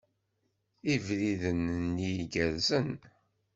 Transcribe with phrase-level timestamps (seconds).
[0.93, 2.91] Ibriden-nni gerrzen.